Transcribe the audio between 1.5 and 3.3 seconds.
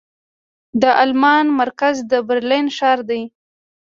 مرکز د برلين ښار دې.